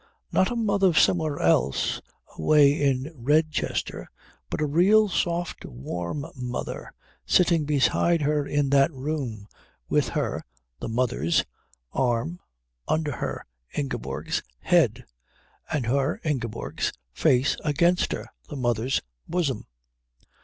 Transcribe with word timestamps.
Not 0.31 0.49
a 0.49 0.55
mother 0.55 0.95
somewhere 0.95 1.37
else, 1.37 2.01
away 2.35 2.71
in 2.73 3.11
Redchester, 3.13 4.07
but 4.49 4.59
a 4.59 4.65
real 4.65 5.07
soft 5.07 5.63
warm 5.63 6.25
mother 6.35 6.91
sitting 7.23 7.65
beside 7.65 8.21
her 8.23 8.43
in 8.47 8.71
that 8.71 8.91
room, 8.91 9.47
with 9.89 10.09
her 10.09 10.43
(the 10.79 10.89
mother's) 10.89 11.43
arm 11.91 12.39
under 12.87 13.11
her 13.17 13.45
(Ingeborg's) 13.77 14.41
head, 14.61 15.05
and 15.71 15.85
her 15.85 16.19
(Ingeborg's) 16.25 16.91
face 17.13 17.55
against 17.63 18.11
her 18.11 18.27
(the 18.49 18.55
mother's) 18.55 19.01
bosom. 19.29 19.67